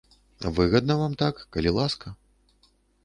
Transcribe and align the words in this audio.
Выгадна 0.59 0.95
вам 1.01 1.13
так, 1.23 1.35
калі 1.57 1.75
ласка. 1.77 2.15